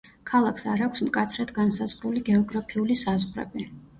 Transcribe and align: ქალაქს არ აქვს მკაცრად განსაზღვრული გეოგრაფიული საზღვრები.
ქალაქს 0.29 0.63
არ 0.71 0.79
აქვს 0.85 1.03
მკაცრად 1.09 1.53
განსაზღვრული 1.59 2.25
გეოგრაფიული 2.31 2.99
საზღვრები. 3.05 3.71